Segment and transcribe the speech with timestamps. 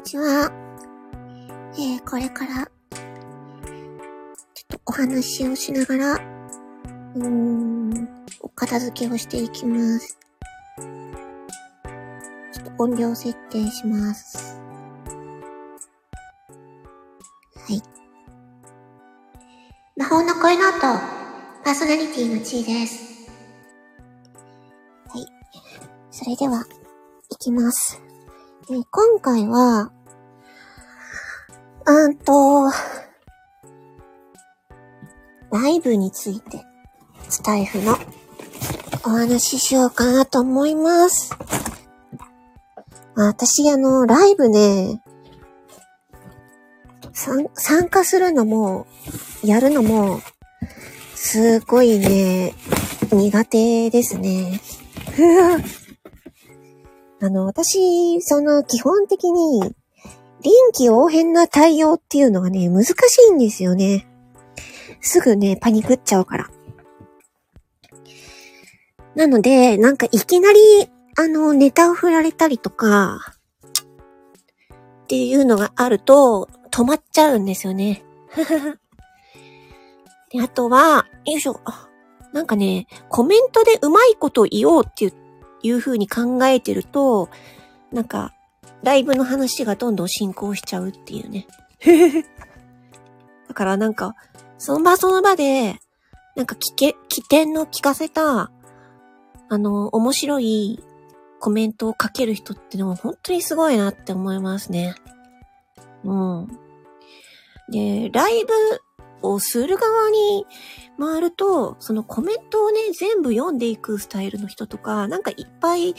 [0.00, 0.50] にちは。
[1.74, 2.70] えー、これから、ちょっ
[4.68, 8.08] とお話をしながら、うーん、
[8.40, 10.18] お片付けをしていきます。
[10.78, 14.58] ちょっと音量設定します。
[17.56, 17.82] はい。
[19.98, 20.80] 魔法の声の音、
[21.62, 23.30] パーソナリティのちーです。
[25.10, 25.26] はい。
[26.10, 26.64] それでは、
[27.28, 28.09] いきます。
[28.68, 29.90] え今回は、
[31.86, 32.70] うんと、
[35.50, 36.64] ライブについて、
[37.28, 37.96] スタイフの
[39.04, 41.34] お話ししようかなと思います。
[43.16, 45.02] 私、あの、ライブね、
[47.12, 48.86] 参加するのも、
[49.42, 50.20] やるのも、
[51.14, 52.54] すごいね、
[53.10, 54.60] 苦手ですね。
[57.22, 59.60] あの、私、その、基本的に、
[60.42, 62.94] 臨機応変な対応っていうのがね、難し
[63.28, 64.06] いんですよね。
[65.00, 66.50] すぐね、パニクっちゃうから。
[69.14, 70.58] なので、なんかいきなり、
[71.18, 73.34] あの、ネタを振られたりとか、
[75.04, 78.02] っていうのがあると、止まっちゃうんですよね。
[80.30, 81.60] で、あとは、よいしょ。
[82.32, 85.12] なんかね、コメントでうまいこと言おうって言っ
[85.62, 87.28] いう風に考えてると、
[87.92, 88.32] なんか、
[88.82, 91.46] ライブの話がどんどん進行しちゃうっていうね。
[93.48, 94.14] だからなんか、
[94.58, 95.80] その場その場で、
[96.36, 98.50] なんか聞け、起点の聞かせた、
[99.48, 100.82] あの、面白い
[101.40, 104.94] コメントを書ける人ってのも本当にすごいなって思いますね。
[106.04, 106.48] うん。
[107.70, 108.52] で、ライブ
[109.22, 110.46] をする側に
[110.98, 115.94] 回ると、そのコメントをね、全部読んでいくスタイルの人とか、なんかいっぱいい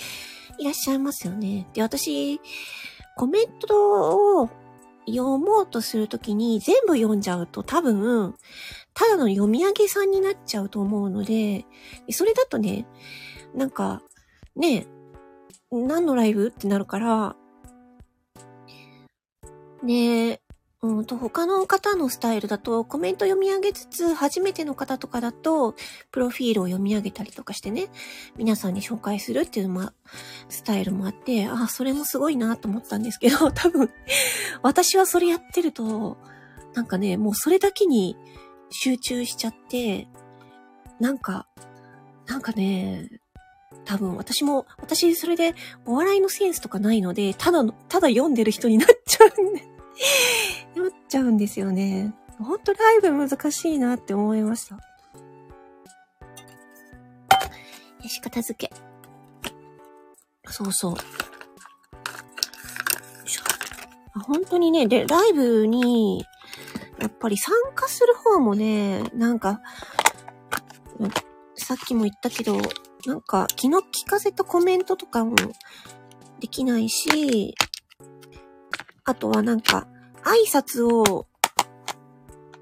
[0.63, 1.67] らっしゃいますよね。
[1.73, 2.39] で、私、
[3.15, 4.49] コメントを
[5.07, 8.35] 読もうとするときに全部読んじゃうと多分、
[8.93, 11.65] ただの読み上げさんになっちゃうと思うので、
[12.11, 12.85] それだとね、
[13.55, 14.01] なんか、
[14.55, 14.85] ね、
[15.71, 16.49] 何のライブ？
[16.49, 17.35] ってなるから、
[19.83, 20.41] ね
[20.83, 25.75] うんと、他の方のスタイルだと、コメント読み上げつつ、初めての方とかだと、
[26.11, 27.89] プロフィールを読み上げたりとかしてね、
[28.35, 29.93] 皆さんに紹介するっていう、ま、
[30.49, 33.91] スタイルもあって、あ、それもすごいなと思ったんですけど、 多分、
[34.63, 36.17] 私はそれやってると、
[36.73, 38.17] なんかね、もうそれだけに
[38.71, 40.07] 集中しちゃって、
[40.99, 41.47] なんか、
[42.25, 43.21] なんかね、
[43.85, 45.53] 多分私も、私それで
[45.85, 49.70] お笑いのセンスとかないので、ただの、ただ読んでる人になっちゃうんで
[50.75, 52.13] なっちゃうんですよね。
[52.39, 54.75] ほんとライブ難しいなって思いました。
[54.75, 54.81] よ
[58.07, 58.73] し、片付け。
[60.51, 60.95] そうそう。
[64.25, 66.25] 本当にね、で、ライブに、
[66.99, 69.61] やっぱり参加する方もね、なんか、
[71.55, 72.57] さっきも言ったけど、
[73.05, 75.35] なんか気の利かせたコメントとかも
[76.39, 77.55] できないし、
[79.11, 79.87] あとはなんか、
[80.23, 81.27] 挨拶を、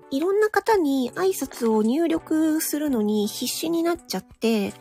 [0.09, 4.73] いろんな方に挨拶を入力するのに必死になっちゃって、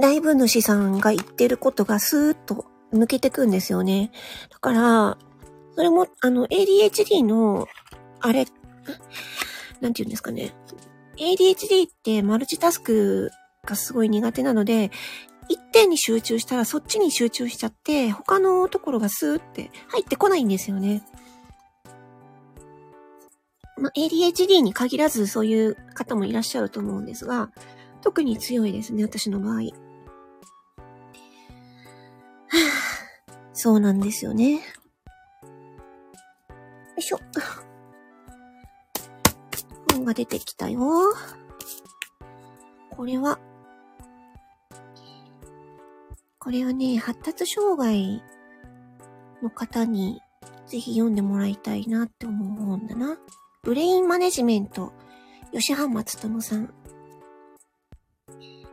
[0.00, 4.10] ライブ主さんが言ってることがスーッと抜けてくんですよね。
[4.50, 5.18] だから、
[5.76, 7.68] それも、あの、ADHD の、
[8.18, 8.46] あれ、
[9.80, 10.52] なんて言うんですかね。
[11.16, 13.30] ADHD ってマルチタスク
[13.64, 14.90] がすごい苦手なので、
[15.48, 21.02] 一点に集中したらそっちに集中しちゃって、他のところがスーって入ってこないんですよね。
[23.76, 27.50] まあ、ADHD に限らずそういう方もいらっしゃると思うんですが、
[28.00, 29.60] 特に強いですね、私の場合。
[33.54, 34.54] そうなんですよね。
[34.54, 34.60] よ
[36.98, 37.18] いしょ。
[39.92, 40.80] 本が出てきたよ。
[42.90, 43.38] これは、
[46.42, 48.20] これはね、発達障害
[49.44, 50.20] の方に
[50.66, 53.16] ぜひ読んでもらいたいなって思う本だな。
[53.62, 54.92] ブレインマネジメント、
[55.52, 56.74] 吉浜つともさん。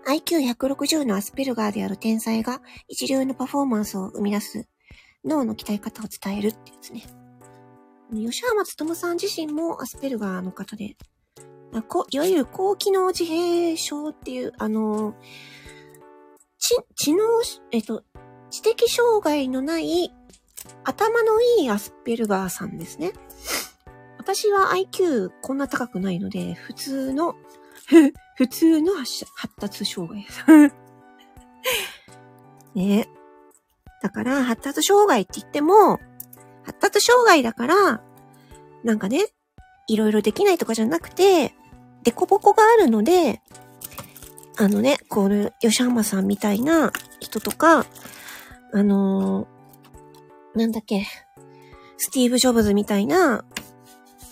[0.08, 4.66] IQ160 のアスペルガーである天才が一流のパフォーマンスを生み出す
[5.24, 7.04] 脳の鍛え方を伝えるってやつね。
[8.12, 15.14] 吉浜つともさん自身もアスペルガーの方で、いわゆる高機能自閉症っていう、あの、
[16.70, 17.24] 知、知能、
[17.72, 18.04] えっと、
[18.52, 20.14] 知的障害のない
[20.84, 23.14] 頭のいいアスペルガーさんですね。
[24.20, 27.36] 私は IQ こんな高くないので、普通の
[28.36, 29.26] 普通の発
[29.60, 30.46] 達障害です。
[32.76, 33.10] ね
[34.04, 36.00] だから、発達障害って言っても、
[36.64, 38.04] 発達障害だから、
[38.84, 39.26] なんかね、
[39.88, 41.56] いろいろできないとかじゃなくて、
[42.04, 43.42] デコボコがあるので、
[44.62, 46.92] あのね、こう、吉浜さんみたいな
[47.22, 47.86] 人とか、
[48.74, 51.08] あのー、なんだっけ、
[51.96, 53.46] スティーブ・ジョブズみたいな、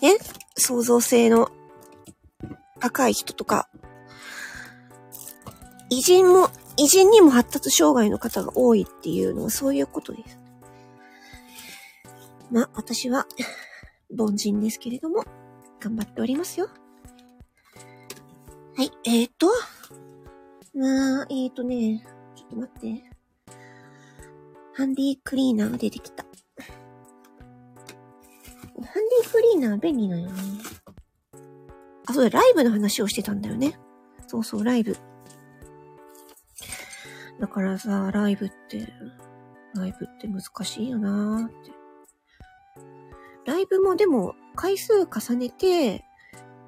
[0.01, 0.18] ね、
[0.57, 1.50] 創造性の
[2.81, 3.69] 高い人とか、
[5.89, 10.38] 偉人も、偉人にも発達障害の方が多いっていうのはそういうことです。
[12.51, 13.27] まあ、私は、
[14.13, 15.23] 凡人ですけれども、
[15.80, 16.68] 頑張っておりますよ。
[18.75, 19.47] はい、えーと、
[20.77, 23.03] まあ、えーとね、ちょっと待って。
[24.75, 26.24] ハンディクリーナーが出てきた。
[26.24, 26.33] ハン
[28.83, 30.33] ディクリーナー便利なよね。
[32.06, 33.79] あ、そうだ、ライブの話をしてたんだよね。
[34.27, 34.95] そうそう、ライブ。
[37.39, 38.94] だからさ、ライブって、
[39.73, 41.71] ライブって難しいよなーって。
[43.45, 46.06] ライブもでも、回数重ねて、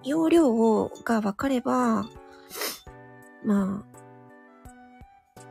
[0.04, 2.10] 容量が分かれば、
[3.44, 3.99] まあ、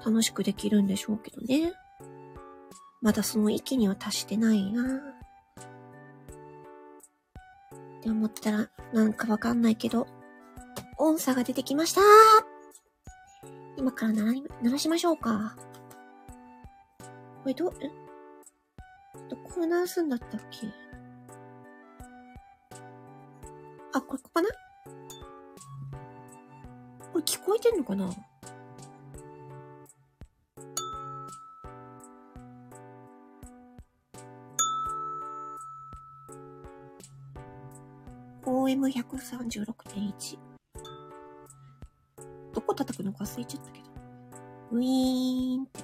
[0.08, 1.75] 楽しくできるんでしょうけどね。
[3.02, 4.82] まだその域には達してないな。
[4.82, 4.87] っ
[8.00, 10.06] て思ったら、なんかわかんないけど、
[10.96, 12.00] 音差が出てきました。
[13.76, 14.32] 今から鳴ら
[14.62, 15.55] 鳴らしましょうか。
[17.43, 17.90] これど、え？
[19.28, 20.66] どこを鳴らすんだったっけ？
[23.93, 24.49] あ、ここかな？
[27.12, 28.11] これ聞こえてんのかな？
[38.78, 40.38] M136.1。
[42.54, 43.86] どこ叩くのか忘れちゃったけど。
[44.72, 45.80] ウィーンって。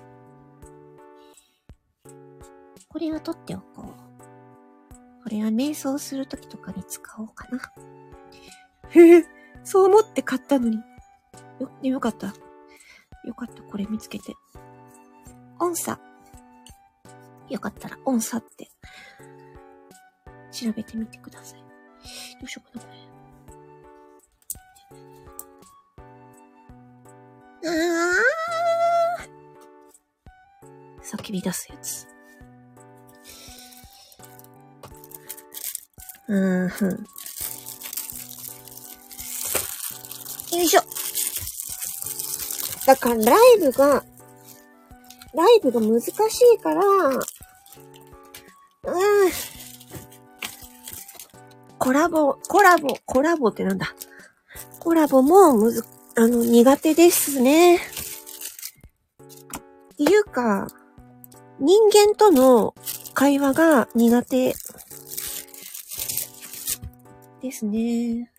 [2.89, 5.25] これは取っておこう。
[5.25, 7.59] これは瞑想するときとかに使おうかな。
[8.91, 9.25] へえ、
[9.65, 10.77] そう思って買ったのに。
[11.59, 12.29] よ、よかった。
[13.25, 14.35] よかった、これ見つけて。
[15.59, 15.99] 音差。
[17.49, 18.71] よかったら音差って
[20.51, 21.64] 調べてみてください。
[22.41, 22.99] どうしようかな、これ。
[27.71, 31.05] あー。
[31.05, 32.07] 叫び出すやつ。
[36.29, 36.91] うん、ふん。
[36.91, 36.97] よ
[40.63, 40.83] いしょ。
[42.87, 44.05] だから、ライブが、
[45.35, 46.13] ライブが難し
[46.55, 46.83] いから、
[51.85, 53.95] コラボ、コラボ、コラボってなんだ？
[54.81, 55.85] コラボもむず、
[56.17, 57.77] あの、苦手ですね。
[57.77, 57.81] っ
[59.95, 60.67] ていうか、
[61.61, 62.75] 人間との
[63.13, 64.55] 会話が苦手
[67.43, 68.33] ですね。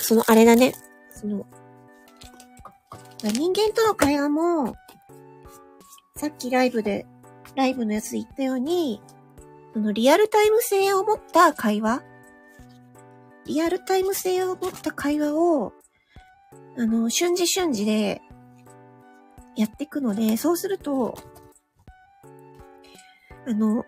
[0.00, 0.72] その、あれだね。
[1.14, 1.44] その、
[3.22, 4.76] 人間との会話も、
[6.16, 7.06] さっきライブで、
[7.56, 9.02] ライブのやつで言ったように、
[9.74, 12.02] そのリアルタイム性を持った会話
[13.46, 15.72] リアルタイム性を持った会話を、
[16.76, 18.20] あの、瞬時瞬時で
[19.56, 21.18] やっていくので、そうすると、
[23.46, 23.84] あの、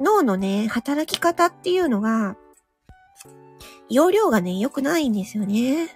[0.00, 2.36] 脳のね、働き方っていうのが、
[3.90, 5.88] 容量がね、良くないんですよね。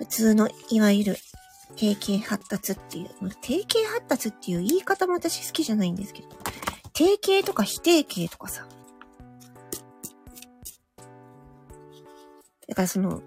[0.00, 1.16] 普通の、いわゆる、
[1.76, 3.08] 定型発達っていう、
[3.42, 6.28] 定型発達っていう言い方も私好きじゃないんですけど、
[6.94, 8.66] 定型とか非定型とかさ。
[12.66, 13.20] だからその、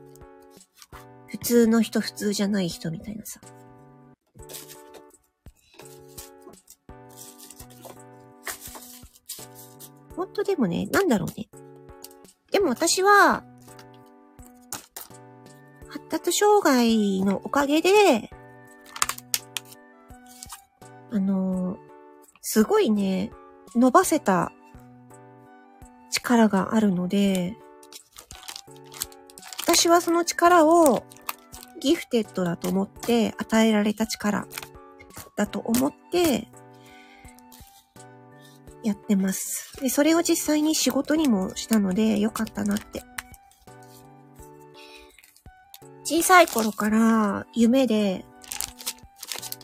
[1.27, 3.39] 普通の人、普通じゃない人みたいなさ。
[10.15, 11.49] 本当でもね、なんだろうね。
[12.49, 13.43] でも私は、
[15.93, 18.31] 発達障害のおかげで、
[21.11, 21.77] あの、
[22.41, 23.31] すごいね、
[23.75, 24.51] 伸ばせた
[26.09, 27.55] 力があるので、
[29.61, 31.03] 私はその力を
[31.79, 34.47] ギフテッドだと思って、与えられた力
[35.35, 36.47] だと思って、
[38.83, 39.79] やってます。
[39.79, 43.03] で、それを実際に仕事にもしたので、よかったなって
[46.03, 48.25] 小さい頃から夢で、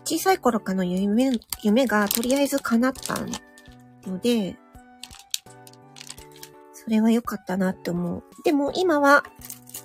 [0.06, 1.32] 小さい頃からの夢、
[1.62, 3.16] 夢がとりあえず叶った
[4.10, 4.58] ので、
[6.74, 8.24] それは良かったなって思う。
[8.44, 9.24] でも今は、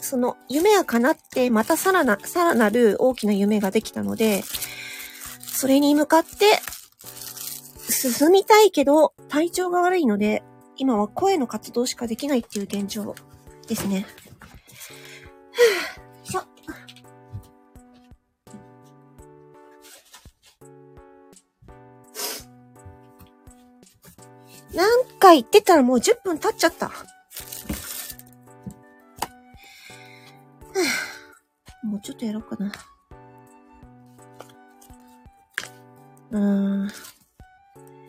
[0.00, 4.42] その夢は叶って、またさらな、さらなる大きな夢ができたので、
[5.40, 6.60] それに向かって
[7.90, 10.44] 進みたいけど、体調が悪いので、
[10.76, 13.14] 今は声の活動しかできないっていう現状
[13.66, 14.06] ですね。
[24.74, 26.90] なんか言ってたらもう10分経っちゃった。
[31.84, 32.72] もうちょっとやろうかな。
[36.30, 36.90] うーん。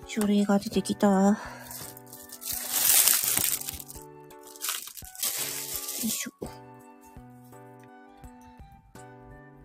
[0.08, 1.08] 書類が出てきた。
[1.08, 1.36] よ
[6.04, 6.32] いしょ。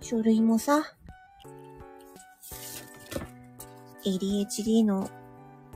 [0.01, 0.83] 書類もさ、
[4.05, 5.09] ADHD の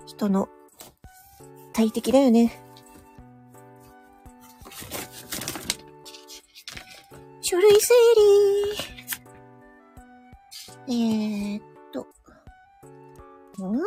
[0.07, 0.49] 人の
[1.75, 2.52] 大敵だよね。
[7.43, 7.95] 書類整
[10.87, 10.95] 理。
[11.57, 11.62] えー、っ
[11.93, 12.07] と。
[13.62, 13.83] ん？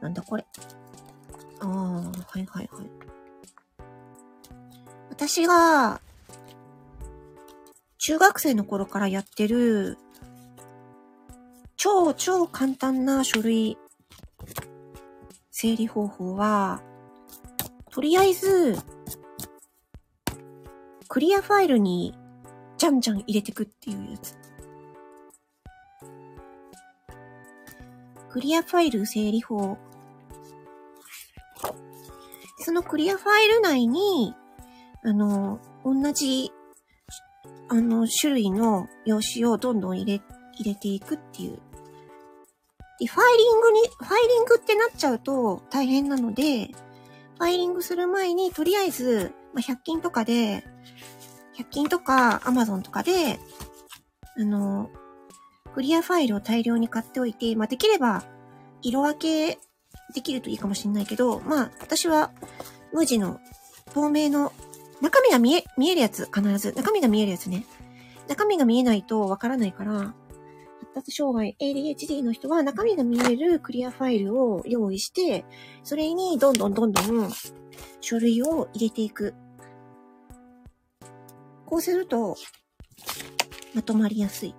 [0.00, 0.46] なんだこれ。
[1.60, 2.02] ああ、は
[2.38, 2.90] いはいはい。
[5.10, 6.00] 私が、
[7.98, 9.98] 中学生の頃からやってる、
[11.76, 13.76] 超超簡単な書類
[15.62, 16.82] 整理方法は、
[17.92, 18.76] とりあえず、
[21.06, 22.18] クリアファイルに
[22.78, 24.36] じゃんじゃん入れてくっていうやつ。
[28.30, 29.78] クリアファイル整理法。
[32.58, 34.34] そのクリアファイル内に、
[35.04, 36.50] あの、同じ、
[37.68, 40.24] あの、種類の用紙をどんどん入れ、
[40.58, 41.60] 入れていくっていう。
[43.06, 46.70] ファイリングに、ファイリングってなっちゃうと大変なので、
[47.38, 50.64] ファイリングする前に、とりあえず、まあ、100均とかで、
[51.58, 53.38] 100均とか Amazon とかで、
[54.38, 54.90] あの、
[55.74, 58.24] クリアファイルを大量に買っておいて、まあ、できれば、
[58.82, 59.58] 色分け
[60.14, 62.32] できるといいかもしれないけど、まあ、私は、
[62.92, 63.40] 無地の、
[63.94, 64.52] 透明の、
[65.00, 66.72] 中身が見え、見えるやつ、必ず。
[66.72, 67.66] 中身が見えるやつね。
[68.28, 70.14] 中身が見えないとわからないから、
[70.94, 75.46] 発達障害 ADHD の人は中身が見えるクリアファイルを用意して、
[75.82, 77.30] それにどんどんどんどん
[78.02, 79.34] 書類を入れていく。
[81.64, 82.36] こうすると、
[83.74, 84.50] まとまりやすい。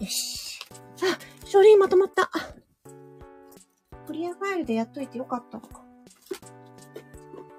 [0.00, 0.58] よし。
[1.02, 2.28] あ、書類まとまった。
[4.08, 5.84] クリアファイルでやっといてよかったのか。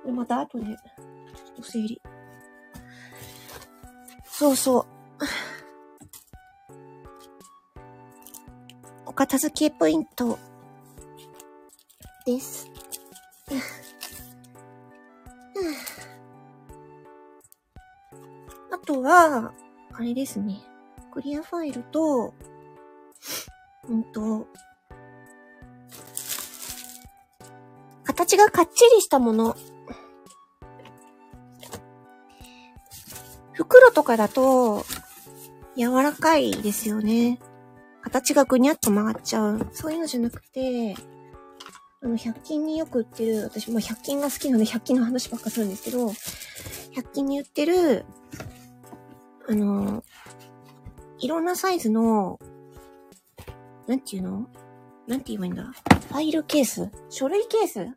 [0.06, 2.02] で、また後で、ちょっと整理。
[4.26, 5.00] そうそう。
[9.12, 10.39] お片付けポイント
[12.25, 12.72] です。
[18.72, 19.51] あとは、
[19.91, 20.62] あれですね。
[21.12, 22.34] クリアファイルと、
[23.89, 24.48] うんと、
[28.06, 29.58] 形がかっちりしたもの。
[33.51, 34.86] 袋とかだと、
[35.75, 37.41] 柔らかいですよね。
[38.12, 39.68] 形がぐにゃっと曲がっちゃう。
[39.72, 40.96] そういうのじゃなくて、
[42.03, 48.03] あの、100均によく売ってる、私も100均が好きなので100均の話ばっかするんですけど、100均に売ってる、
[49.48, 50.03] あの、
[51.20, 52.38] いろんなサイズの、
[53.88, 54.50] なんていうの？
[55.08, 55.63] なんて言えばいいんだ？
[55.63, 56.89] ファイルケース？
[57.10, 57.88] 書類ケース？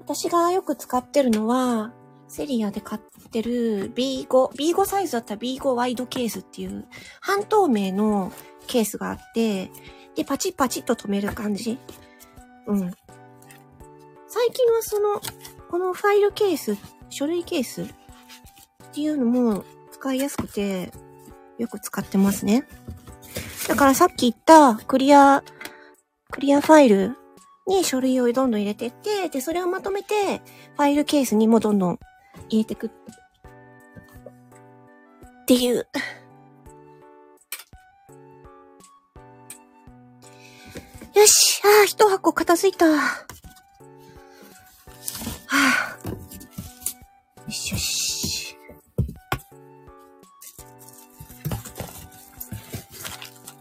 [0.00, 1.92] 私がよく使ってるのは、
[2.28, 3.00] セリアで買っ
[3.34, 6.86] てる B5、B5 サイズだったら B5 ワイドケースっていう
[7.20, 8.32] 半透明の
[8.68, 9.72] ケースがあって、
[10.14, 11.78] で、パチッパチッと止める感じ。
[12.68, 12.78] うん。
[14.28, 15.20] 最近はその、
[15.68, 16.76] このファイルケース、
[17.08, 17.86] 書類ケースっ
[18.92, 20.92] ていうのも使いやすくて、
[21.58, 22.68] よく使ってますね。
[23.66, 25.42] だからさっき言ったクリア、
[26.30, 27.16] クリアファイル
[27.66, 30.40] に書類をどんどん入れてって、で、それをまとめて、
[30.76, 31.98] ファイルケースにもどんどん
[32.48, 32.92] 入れてく。
[35.44, 35.86] っていう。
[41.14, 42.86] よし、ああ、一箱片付いた。
[42.86, 43.20] は
[45.46, 45.98] あ。
[47.46, 48.56] よしよし。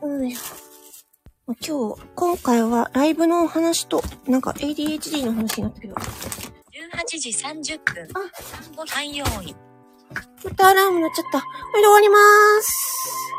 [0.02, 0.30] うん。
[0.30, 0.38] 今
[1.58, 5.96] 日、今回はライブの話と、なんか ADHD の話になったけど。
[5.96, 8.08] 18時30分。
[8.14, 8.20] あ、
[8.78, 9.54] ご飯用意。
[10.46, 11.42] またアラーム鳴っちゃった。
[11.42, 13.33] これで、終わりまーす。